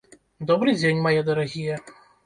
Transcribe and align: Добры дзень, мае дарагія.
Добры 0.51 0.75
дзень, 0.79 1.05
мае 1.05 1.15
дарагія. 1.31 1.81